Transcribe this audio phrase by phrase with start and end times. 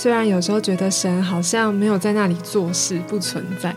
[0.00, 3.74] 虽然有时候觉得神好像没有在那里做事，不存在，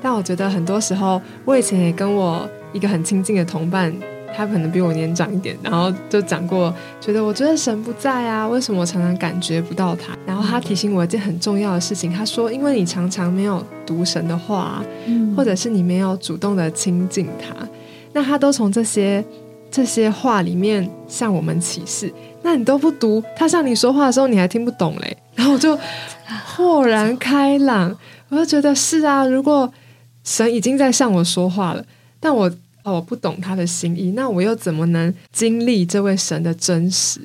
[0.00, 3.92] 但我觉得很多时候，我以前也跟我一个很亲近的同伴。
[4.36, 10.16] 他可能比我年长一点，然后就讲过，觉得我觉得神不在啊，为什么我常常感觉不到他？
[10.26, 14.80] 然后他提醒我一件很重要的事情，他说，因为你常常没有读神的话，
[15.36, 17.54] 或者是你没有主动的亲近他，
[18.12, 19.24] 那他都从这些
[19.70, 22.12] 这些话里面向我们启示，
[22.42, 25.78] 那你都不读，他向你说话的时候你还听不懂嘞，然后我就
[26.46, 27.96] 豁然开朗，
[28.28, 29.72] 我就觉得是啊，如果
[30.22, 31.84] 神已经在向我说话了，
[32.20, 32.50] 但我。
[32.84, 37.18] 哦，我不懂他的心意，那我又怎么能经历这位神的真实？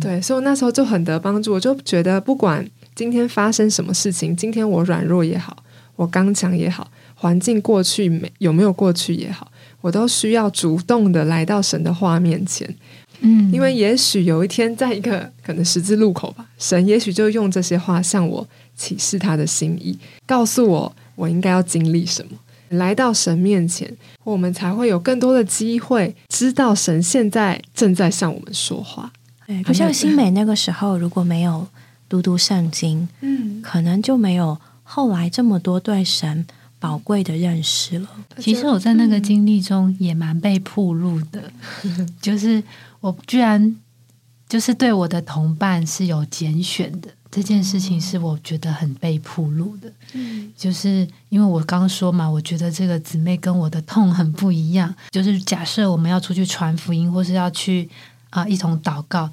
[0.00, 1.52] 对，所以我那时候就很得帮助。
[1.52, 5.56] 我就觉得，不管今天发生什么事情，今天我软弱也好，
[5.94, 9.48] 我刚强也好，环境过去没有没有过去也好，
[9.80, 12.68] 我都需要主动的来到神的话面前。
[13.20, 18.46] 嗯，因为也许有一天，在一个可能十字路口吧，神也许就用这些话向我
[18.76, 22.32] 启示他的心意，告诉我我应该要经历什么。
[22.70, 29.12] 来到神面前，我们才会有更多的机会知道神现在正在向我们说话。
[29.44, 31.66] 对，不像新美那个时候，如果没有
[32.08, 36.46] 读读圣经，嗯，可能就没有后来这么多对神
[36.78, 38.08] 宝贵的认识了。
[38.38, 41.52] 其实我在那个经历中也蛮被铺路的，
[42.22, 42.62] 就是
[43.00, 43.76] 我居然
[44.48, 47.08] 就是对我的同伴是有拣选的。
[47.30, 54.92] 这件事情是我觉得很被铺路的，嗯，就是因为我刚说嘛，我觉得这个姊妹跟我的痛很不一样。
[55.12, 57.88] 就是假设我们要出去传福音，或是要去
[58.30, 59.30] 啊一同祷告，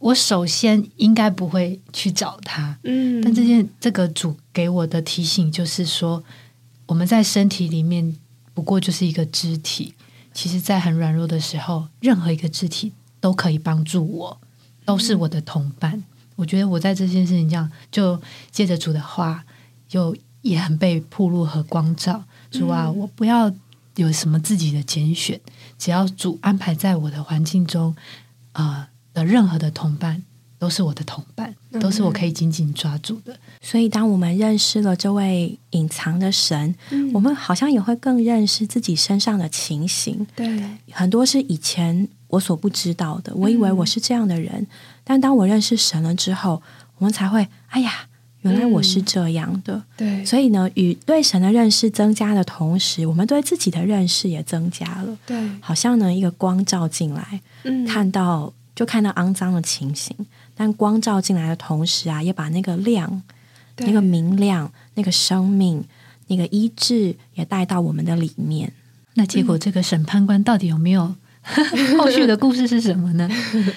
[0.00, 3.22] 我首先应该不会去找他，嗯。
[3.22, 6.24] 但这件这个主给我的提醒就是说，
[6.86, 8.16] 我们在身体里面
[8.52, 9.94] 不过就是一个肢体，
[10.34, 14.40] 其实，在很软弱的时候，任何一个肢体都可以帮助我，
[14.84, 16.02] 都是我的同伴。
[16.36, 18.20] 我觉得我在这件事情上，就
[18.50, 19.44] 借着主的话，
[19.86, 22.24] 就也很被铺路和光照。
[22.50, 23.52] 主啊，我不要
[23.96, 25.40] 有什么自己的拣选，
[25.78, 27.94] 只要主安排在我的环境中，
[28.52, 30.22] 啊的任何的同伴
[30.62, 33.36] 都是我的同伴，都是我可以紧紧抓住的。
[33.60, 36.72] 所以，当我们认识了这位隐藏的神，
[37.12, 40.24] 我们好像也会更认识自己身上的情形。
[40.36, 40.62] 对，
[40.92, 43.34] 很多是以前我所不知道的。
[43.34, 44.64] 我以为我是这样的人。
[45.02, 46.62] 但当我认识神了之后，
[46.98, 48.06] 我们才会哎呀，
[48.42, 49.82] 原来我是这样的。
[49.96, 55.18] 对，所以呢，与对神的认识增加的同时，我们对自己的认识也增加了。
[55.26, 60.16] 对，好像呢，一个光照进来，嗯，看到就看到肮脏的情形，
[60.54, 63.22] 但光照进来的同时啊，也把那个亮、
[63.78, 65.84] 那个明亮、那个生命、
[66.28, 68.72] 那个医治也带到我们的里面。
[69.14, 71.14] 那结果，这个审判官到底有没有
[71.98, 73.28] 后续的故事是什么呢？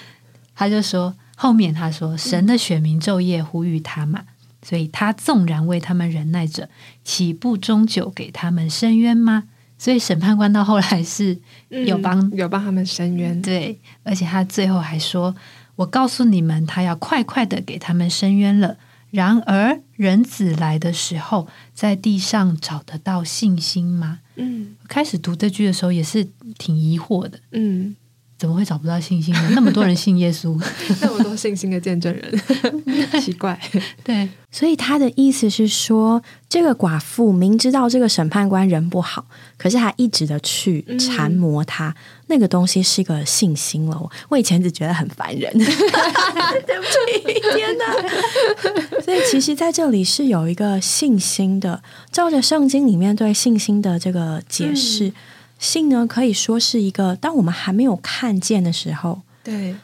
[0.55, 4.23] 他就说，后面他说，神的选民昼夜呼吁他嘛，
[4.61, 6.69] 所以他纵然为他们忍耐着，
[7.03, 9.43] 岂不终究给他们伸冤吗？
[9.77, 11.37] 所以审判官到后来是
[11.67, 15.35] 有帮有帮他们伸冤，对，而且他最后还说，
[15.77, 18.77] 我告诉你们，他要快快的给他们伸冤了。
[19.11, 24.19] 然而人子来的时候，在地上找得到信心吗？
[24.35, 26.27] 嗯，开始读这句的时候也是
[26.57, 27.95] 挺疑惑的，嗯。
[28.37, 29.49] 怎么会找不到信心呢？
[29.55, 30.61] 那么多人信耶稣，
[31.01, 32.41] 那么多信心的见证人，
[33.21, 33.59] 奇怪。
[34.03, 39.25] 对，所以他的意思是说，这个寡妇明知道这个审判官人不好，
[39.57, 41.95] 可是还一直的去缠磨他。
[42.27, 44.09] 那个东西是一个信心了。
[44.29, 49.01] 我以前只觉得很烦人，对不起，天哪！
[49.01, 51.81] 所以其实在这里是有一个信心的，
[52.11, 55.13] 照着圣经里面对信心的这个解释。
[55.59, 59.75] 信呢，可以说是一个，当我们还没有看见的时候，对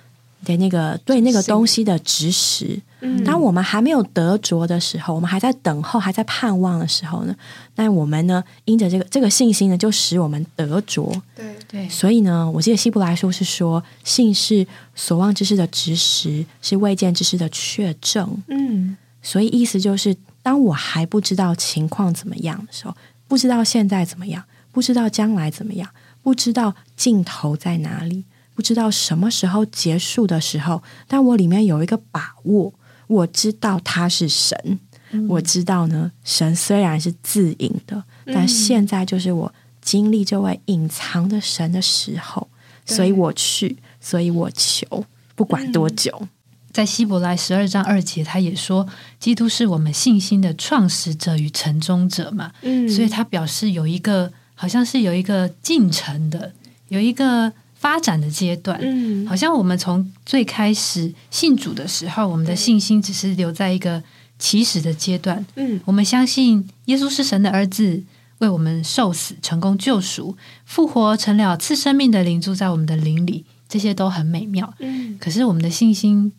[0.44, 2.82] 的那个对那个东西的指使。
[3.26, 7.36] 当我们还没有得着的时候，我们还在等候，还在盼望的时候呢，
[7.76, 11.12] 那我们呢，因着这个这个信心呢，就使我们得着。
[11.36, 18.44] 对对，所以呢，我记得希伯来书是说，信是所望之事的指实，是未见之事的确证。
[18.50, 22.96] 嗯，所以意思就是，当我还不知道情况怎么样的时候，
[23.28, 24.44] 不知道现在怎么样。
[24.72, 25.90] 不知道将来怎么样，
[26.22, 28.24] 不知道尽头在哪里，
[28.56, 32.74] 不知道什么时候结束的时候，但我里面有一个把握，
[33.08, 34.80] 我知道他是神，
[35.28, 42.48] 我知道呢，神虽然是自隐的，但现在就是我经历这位隐藏的神的时候，
[42.86, 46.28] 所以我去，所以我求，不管多久。
[46.72, 48.88] 在希伯来十二章二节，他也说，
[49.20, 54.32] 基督是我们信心的创始者与成终者嘛，嗯，所以他表示有一个。
[54.62, 56.54] 好像是有一个进程的，
[56.90, 58.78] 有一个发展的阶段。
[58.80, 64.04] 嗯，好像我们从最开始信主的时候，我们的信心只是留在一个
[64.38, 65.44] 起始的阶段。
[65.56, 68.04] 嗯，我们相信耶稣是神的儿子，
[68.38, 74.72] 为我们受死，成功救赎，复活成了赐生命的灵，住在我们的灵里，这些都很美妙。
[74.78, 76.32] 嗯，可是我们的信心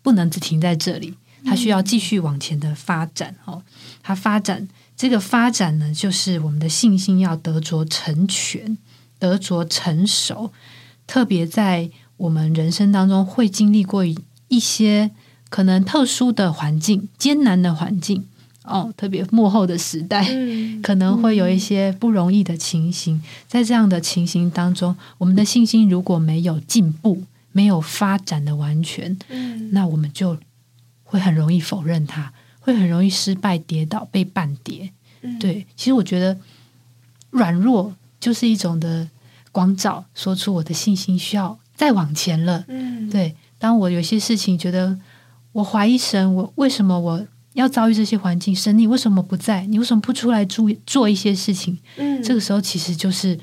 [0.00, 1.14] 不能只停在这里，
[1.44, 3.34] 它需要继续往前的发展。
[3.46, 3.60] 哦，
[4.00, 4.68] 它发展。
[4.98, 8.76] 这个发展呢，就是我们的信心要得着成全，
[9.20, 10.52] 得着成熟。
[11.06, 15.12] 特别在我们人生当中，会经历过一些
[15.48, 18.26] 可能特殊的环境、艰难的环境
[18.64, 20.26] 哦，特别幕后的时代，
[20.82, 23.22] 可能会有一些不容易的情形。
[23.46, 27.22] 在这样的情形当中，我们的信心如果没有进步、
[27.52, 29.16] 没有发展的完全，
[29.70, 30.36] 那我们就
[31.04, 32.32] 会很容易否认它。
[32.68, 34.92] 会很容易失败、跌倒、被绊跌。
[35.40, 36.38] 对，其实我觉得
[37.30, 39.08] 软弱就是一种的
[39.50, 42.62] 光照，说出我的信心需要再往前了。
[42.68, 43.34] 嗯，对。
[43.58, 44.98] 当我有些事情觉得
[45.52, 48.54] 我怀疑神，我为什么我要遭遇这些环境？
[48.54, 49.64] 神，你为什么不在？
[49.64, 51.78] 你为什么不出来做做一些事情？
[51.96, 53.38] 嗯，这个时候其实就是。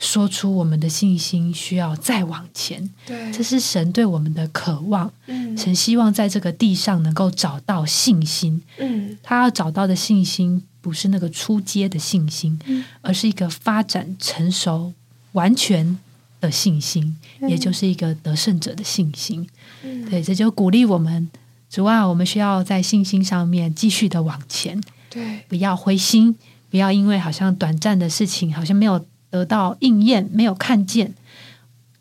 [0.00, 5.10] 说出我们的信心需要再往前，对，这是神对我们的渴望。
[5.26, 8.60] 嗯，神希望在这个地上能够找到信心。
[8.78, 12.60] 嗯，他要找到的信心不是那个出街的信心，
[13.00, 14.92] 而是一个发展成熟、
[15.32, 15.98] 完全
[16.40, 17.16] 的信心，
[17.48, 19.48] 也就是一个得胜者的信心。
[19.82, 21.30] 嗯，对，这就鼓励我们，
[21.70, 24.78] 主啊，我们需要在信心上面继续的往前。
[25.08, 26.36] 对，不要灰心，
[26.68, 29.02] 不要因为好像短暂的事情，好像没有。
[29.34, 31.12] 得到应验没有看见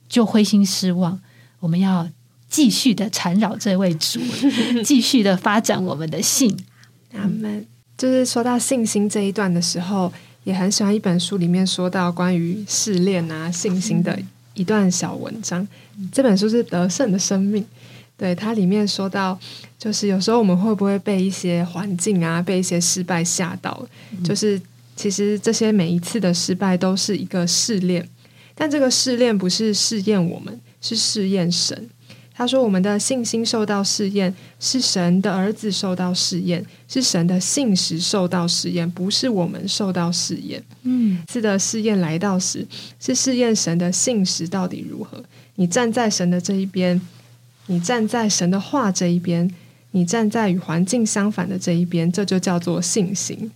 [0.08, 1.20] 就灰心失望，
[1.62, 2.08] 我们要
[2.48, 4.20] 继续的缠绕这位主，
[4.86, 6.56] 继续的发展我们的信。
[7.12, 7.66] 他们
[7.98, 10.14] 就是说到信心这一段的时候，
[10.44, 14.20] 也很喜欢一本书里面说到关于试炼啊信心的
[14.54, 15.68] 一段小文章。
[16.12, 17.64] 这本书是《得胜的生命》，
[18.16, 19.40] 对它里面说到，
[19.80, 23.84] 就是有时候我们会不会被一些环境啊，被一些失败吓到，
[24.24, 24.62] 就是。
[24.95, 28.07] 其实这些每一次的失败都是一个试炼，
[28.56, 31.90] 但这个试炼不是试验我们，是试验神。
[32.36, 42.66] 他说：“我们的信心受到试验，是神的儿子受到试验，是神的信实受到试验，不是我们受到试验。”嗯，次的试验来到时，
[43.00, 45.24] 是试验神的信实到底如何。
[45.57, 47.00] 你站在神的这一边，
[47.68, 49.48] 你站在神的话这一边，
[49.92, 53.51] 你站在与环境相反的这一边，这就叫做信心。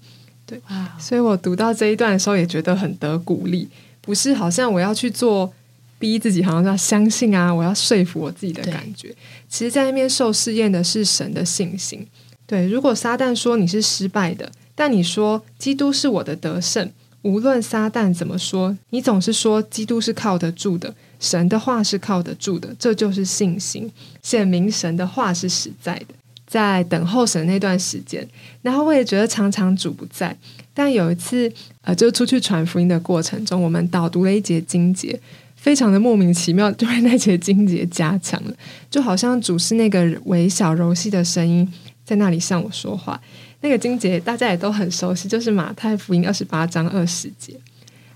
[0.47, 0.59] 对，
[0.97, 3.67] 所以我读到这一段的时候也觉得很得鼓励，
[3.99, 5.53] 不是好像我要去做
[5.99, 9.13] 逼自己，好像要相信啊，我要说服我自己的感觉。
[9.49, 12.07] 其实，在那边受试验的是神的信心。
[12.45, 16.89] 对，如果撒旦说你是失败的，但你说基督是我的得胜，
[17.23, 23.91] 无论撒旦怎么说，你总是说基督是靠得住的，神的话是靠得住的，这就是信心，
[24.23, 26.15] 显明神的话是实在的。
[26.47, 28.25] 在等候神那段时间，
[28.61, 30.35] 然后我也觉得常常主不在。
[30.73, 31.51] 但有一次，
[31.81, 35.19] 呃，就出去传福音的过程中，我们导读了一节经节，
[35.55, 38.53] 非常的莫名其妙，就被那节经节加强了，
[38.89, 41.67] 就好像主是那个微小柔细的声音
[42.05, 43.19] 在那里向我说话。
[43.61, 47.53] 那个经节大家也都很熟悉，就是马太福音二十八章二十节，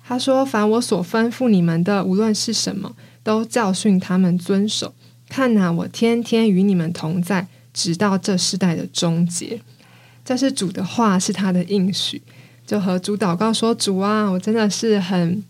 [0.08, 4.94] 他说：“凡我所吩咐你们的，无论是什么，都教训他们遵守。
[5.28, 9.60] 看哪，我天天与你们同在。”直到这世代的终结，
[10.24, 12.22] 这是主的话，是他的应许。
[12.66, 15.44] 就和主祷告说：“主啊，我真的是很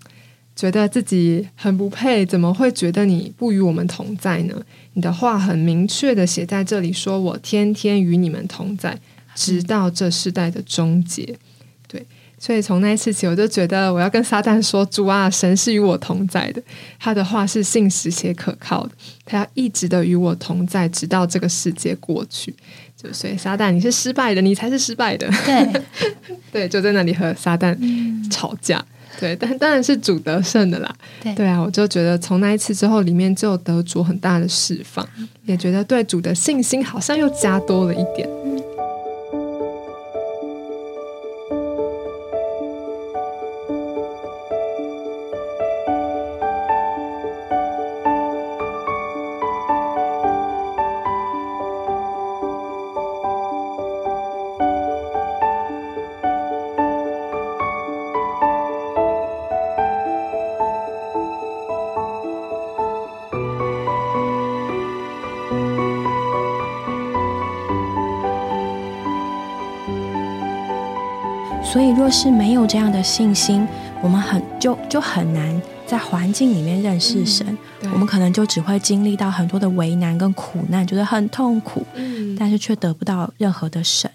[0.56, 4.56] 觉得自己很不配，怎么会觉得你不与我们同在呢？
[4.94, 9.00] 你的话很明确的写在这里，说我天天与你们同在，
[9.36, 11.51] 直到这世代的终结。”对。
[12.44, 16.62] 所以从那一次起，我就觉得我要跟撒旦说：“主啊，神是与我同在的，
[17.00, 18.92] 他的话是信实且可靠的，
[19.24, 22.52] 他要一直的与我同在，直到这个世界过去。”
[22.98, 25.30] 就所以撒旦，你是失败的，你才是失败的。
[25.46, 25.82] 对
[26.52, 27.78] 对，就在那里和撒旦
[28.32, 28.84] 吵架。
[29.20, 30.96] 对，但当然是主得胜的啦。
[31.36, 35.08] 对啊，我就觉得从那一次之后，里面就得主很大的释放，
[35.46, 38.28] 也觉得对主的信心好像又加多了一点。
[71.72, 73.66] 所以，若是没有这样的信心，
[74.04, 77.58] 我们很就就很难在环境里面认识神，
[77.94, 84.12] 我们可能就只会经历到很多的为难跟苦难，觉得很痛苦，嗯，但是却得不到任何的神。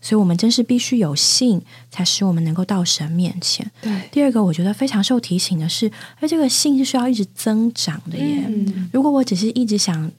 [0.00, 3.68] 所以，我们真是必须有信，才使我们能够到神面前。
[3.82, 5.90] 对，第二个，我觉得非常受提醒的是，
[6.20, 8.48] 而这个信是需要一直增长的耶。
[8.92, 10.10] 如果我只是一直想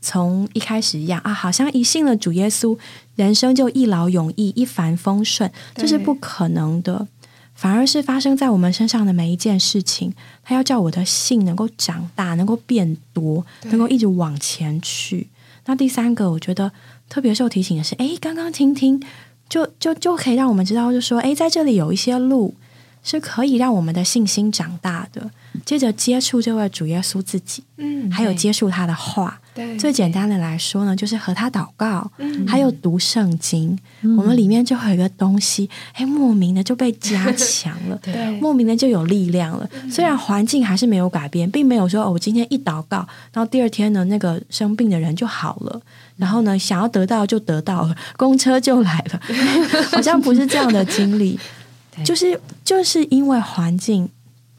[0.00, 2.78] 从一开始一样啊，好像一信了主耶稣，
[3.16, 7.06] 人生就一劳永逸、一帆风顺，这是不可能的。
[7.54, 15.28] 反而是发生在我们身上的每一件事情，他要叫我的信能够长大，能够变多，能够一直往前去。
[15.66, 16.72] 那第三个，我觉得
[17.08, 19.02] 特别受提醒的是，哎，刚刚听听。
[19.50, 22.54] 就就就可以让我们知道，就说，哎，在这里有一些路
[23.02, 25.32] 是可以让我们的信心长大的。
[25.70, 29.40] 接着接触这位主耶稣自己，嗯，还有接触他的话。
[29.54, 33.78] 对，最简单的来说呢，就是和他祷告，嗯，还有读圣经。
[34.02, 39.70] 我们里面就有一个东西，哎，莫名的就被加强了， 对，莫名的就有力量了。
[39.88, 45.80] 虽然环境还是没有改变，并没有说，哦，我今天一祷告，然后第二天呢，那个生病的人就好了。
[46.16, 49.20] 然后呢，想要得到就得到了，公车就来了，
[49.92, 51.38] 好像不是这样的经历，
[52.04, 54.08] 就是就是因为环境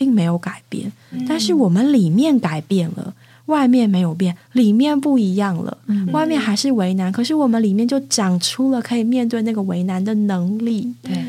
[0.02, 0.92] 并没有改变，
[1.28, 3.14] 但是我们里面改变了，
[3.46, 5.78] 外面没有变，里面不一样了，
[6.12, 11.24] 外面还是为难，可是我们里面就长出了可以面对那个为难的能力，对，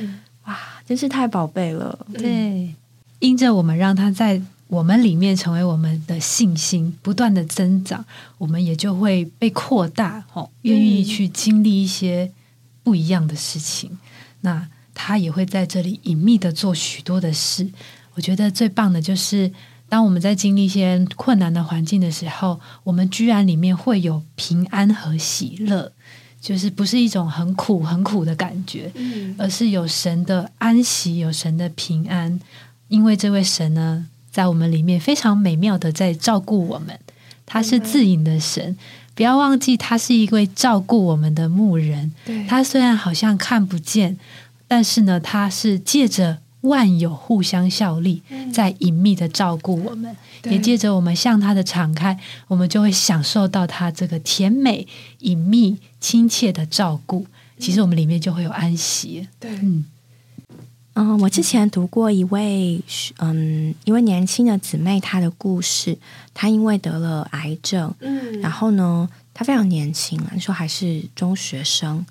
[0.46, 0.56] 哇，
[0.88, 2.74] 真是太宝贝了，对，
[3.18, 4.40] 因着我们让他在。
[4.68, 8.02] 我们里面成为我们的信心不断的增长，
[8.38, 12.30] 我们也就会被扩大，哦，愿意去经历一些
[12.82, 13.98] 不一样的事情。
[14.40, 17.68] 那他也会在这里隐秘的做许多的事。
[18.14, 19.52] 我觉得最棒的就是，
[19.88, 25.92] 当我们在经历一些困难的环境的时候，我们居然里面会有平安和喜乐，
[26.40, 28.92] 就是不是一种很苦很苦的感觉，
[29.38, 32.40] 而是有神的安息，有神的平安。
[32.88, 34.07] 因为这位神呢。
[34.33, 36.99] 在我们里面非常美妙的在照顾我们，
[37.45, 38.75] 他是自隐的神，
[39.14, 42.11] 不要忘记他是一位照顾我们的牧人。
[42.49, 44.16] 他虽然好像看不见，
[44.66, 54.87] 但是呢，他是借着万有互相效力，在隐秘的照顾我们，也借着我们向他的敞开，我们就会享受到他这个甜美、
[55.21, 57.26] 隐秘、亲切的照顾。
[57.59, 59.28] 其实我们里面就会有安息。
[59.38, 59.85] 对，嗯。
[60.95, 62.78] 嗯，我之前读过一位
[63.16, 65.97] 嗯一位年轻的姊妹，她的故事。
[66.35, 72.04] 她因为得了癌症，嗯，然后呢，她非常年轻那时候还是中学生，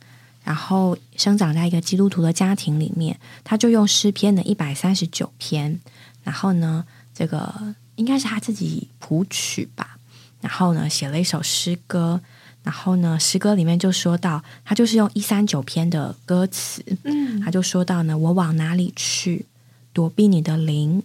[0.43, 5.79] 然后生长在一个基督徒的家庭里面，他就用诗篇的一百三十九篇，
[6.24, 9.98] 然后呢，这个应该是他自己谱曲吧，
[10.41, 12.21] 然后呢，写了一首诗歌。
[12.63, 19.48] 然后呢，诗歌里面就说到，他就是用一三九篇的歌词，嗯，他就说到呢，我往哪里去
[19.93, 21.01] 躲避你的灵？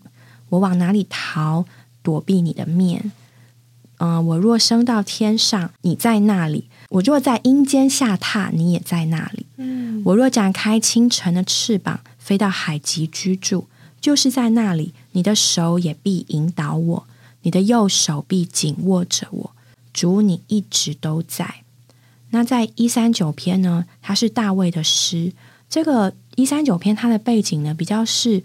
[0.51, 1.65] 我往哪里逃
[2.03, 3.11] 躲避你的面？
[3.99, 9.47] 嗯，我若升到天上，你在那里；我若在阴间下榻，你也在那里。
[9.57, 13.67] 嗯，我若展开清晨的翅膀，飞到海极居住，
[14.01, 17.07] 就是在那里，你的手也必引导我，
[17.43, 19.51] 你的右手臂紧握着我。
[19.93, 21.63] 主，你一直都在。
[22.31, 23.87] 那在一三九篇呢？
[24.03, 25.33] 它是大卫的诗。
[25.71, 28.43] 这个一三九篇，它的背景呢，比较是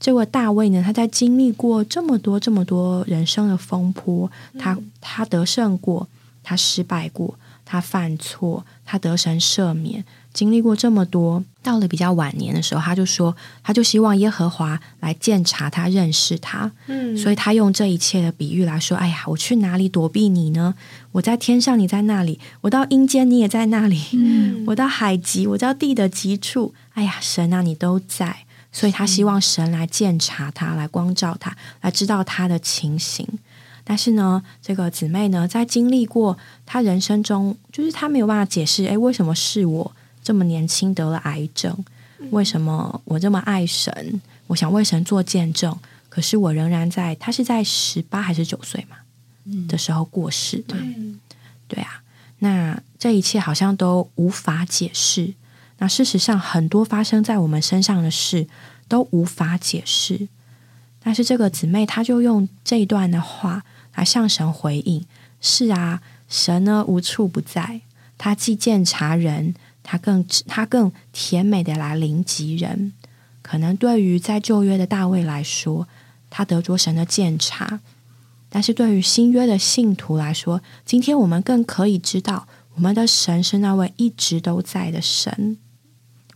[0.00, 6.06] 这位大卫呢，他在经历过这么多、这么多人生的风波，他他得胜过，
[6.42, 10.04] 他失败过，他犯错，他得神赦免。
[10.34, 16.72] 经历过这么多，到了比较晚年的时候，他就说，他就希望耶和华来鉴察他，认识他。
[16.88, 20.74] 嗯，所以他用这一切的比喻来说：“哎呀，我去哪里躲避你呢？
[21.12, 23.96] 我在天上，你在那里；我到阴间，你也在那里；
[24.66, 26.74] 我到海极，我到地的极处。
[26.94, 28.38] 哎呀，神啊，你都在。
[28.74, 33.26] 所以他希望神来鉴察他，来光照他，来知道他的情形。
[33.84, 41.84] 但是呢，这个姊妹呢，在经历过他人生中，就是他没有办法解释，哎，为什么是我？”这么年轻得了癌症，
[42.30, 44.22] 为什么我这么爱神？
[44.46, 45.78] 我想为神做见证，
[46.08, 47.14] 可是我仍然在。
[47.16, 48.96] 他是在十八还是九岁嘛
[49.68, 50.74] 的时候过世的？
[51.68, 52.02] 对啊，
[52.38, 55.34] 那这一切好像都无法解释。
[55.84, 58.46] 那事实上，很多发生在我们身上的事
[58.88, 60.28] 都无法解释。
[60.98, 65.04] 但是这个姊妹，她就用这一段的话来向神回应：
[65.42, 67.82] 是啊，神呢无处不在，
[68.16, 69.54] 他既见察人。
[69.82, 72.94] 他更他更甜美的来临及人，
[73.42, 75.86] 可能对于在旧约的大卫来说，
[76.30, 77.80] 他得着神的鉴察；
[78.48, 85.58] 但是对于新约的信徒来说，今天我们更可以知道，我们的神是那位一直都在的神。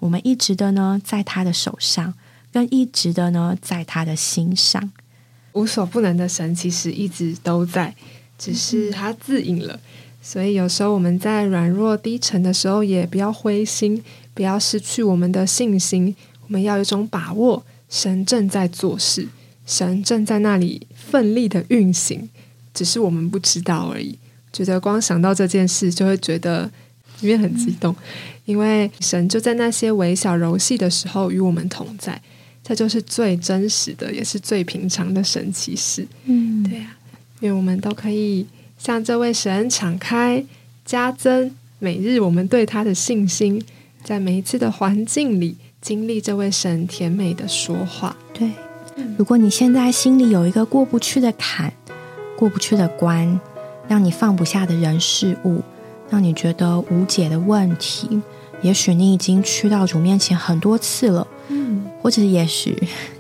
[0.01, 2.15] 我们一直的呢，在他的手上，
[2.53, 4.91] 跟一直的呢，在他的心上。
[5.53, 7.95] 无所不能的神其实一直都在，
[8.39, 9.81] 只是他自隐了。
[10.23, 14.03] 所以有时候我们在软弱低沉的时候，也不要灰心，
[14.35, 16.15] 不要失去我们的信心。
[16.47, 19.29] 我们要有一种把握，神正在做事，
[19.67, 22.29] 神正在那里奋力的运行，
[22.73, 24.19] 只是我们不知道而已。
[24.53, 26.71] 觉得光想到这件事，就会觉得
[27.21, 27.95] 里面很激动，
[28.45, 32.21] 因为神就在那些微小柔细的时候与我们同在，
[32.63, 36.07] 这就是最真实的，也是最平常的神奇事。
[36.27, 36.97] 嗯，对呀，
[37.41, 38.47] 愿我们都可以
[38.79, 40.45] 向这位神敞开，
[40.85, 43.63] 加增每日我们对他的信心，
[44.05, 48.17] 在每一次的环境里经历这位神甜美的说话。
[48.33, 48.51] 对，
[49.17, 51.73] 如果你现在心里有一个过不去的坎，
[52.37, 53.41] 过不去的关。
[53.89, 55.63] 让你放不下的人事物，
[56.11, 58.21] 让你觉得无解的问题，
[58.63, 62.77] 也许你已经去到主面前很多次了，嗯，或者也许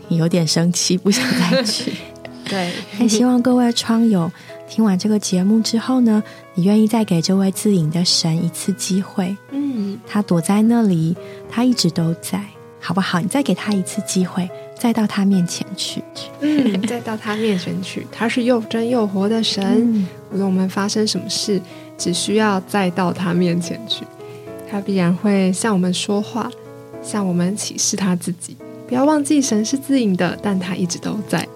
[0.09, 1.93] 你有点生气，不想再去。
[2.49, 4.31] 对，但希望各位窗友
[4.69, 6.23] 听完这个节目之后呢，
[6.55, 9.37] 你愿意再给这位自隐的神一次机会。
[9.51, 11.15] 嗯，他躲在那里，
[11.51, 12.43] 他一直都在，
[12.81, 13.21] 好不好？
[13.21, 14.49] 你再给他一次机会。
[14.81, 16.01] 再到他面前去，
[16.39, 20.07] 嗯，再到他面前去，他是又真又活的神。
[20.31, 21.61] 无论我们发生什么事，
[21.99, 24.05] 只需要再到他面前去，
[24.71, 26.49] 他必然会向我们说话，
[27.03, 28.57] 向我们启示他自己。
[28.87, 31.47] 不要忘记，神是自隐的，但他一直都在。